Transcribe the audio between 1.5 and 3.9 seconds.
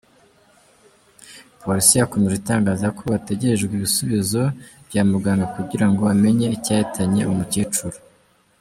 Polisi yakomje itangaza ko hategerejwe